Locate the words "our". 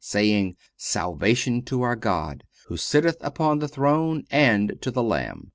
1.83-1.95